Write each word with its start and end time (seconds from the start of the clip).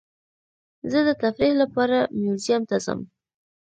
زه 0.91 0.99
د 1.07 1.09
تفریح 1.23 1.53
لپاره 1.61 1.97
میوزیم 2.21 2.61
ته 2.69 2.77
ځم. 2.85 2.99